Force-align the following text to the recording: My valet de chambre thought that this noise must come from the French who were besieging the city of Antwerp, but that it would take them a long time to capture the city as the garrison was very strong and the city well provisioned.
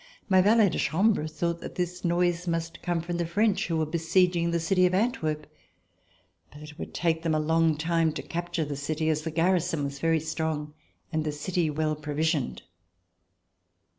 My 0.27 0.41
valet 0.41 0.69
de 0.69 0.79
chambre 0.79 1.27
thought 1.27 1.61
that 1.61 1.75
this 1.75 2.03
noise 2.03 2.47
must 2.47 2.81
come 2.81 3.01
from 3.01 3.17
the 3.17 3.25
French 3.27 3.67
who 3.67 3.77
were 3.77 3.85
besieging 3.85 4.49
the 4.49 4.59
city 4.59 4.87
of 4.87 4.95
Antwerp, 4.95 5.45
but 6.49 6.59
that 6.59 6.71
it 6.71 6.79
would 6.79 6.95
take 6.95 7.21
them 7.21 7.35
a 7.35 7.39
long 7.39 7.77
time 7.77 8.11
to 8.13 8.23
capture 8.23 8.65
the 8.65 8.75
city 8.75 9.09
as 9.09 9.21
the 9.21 9.29
garrison 9.29 9.83
was 9.83 9.99
very 9.99 10.19
strong 10.19 10.73
and 11.13 11.23
the 11.23 11.31
city 11.31 11.69
well 11.69 11.95
provisioned. 11.95 12.63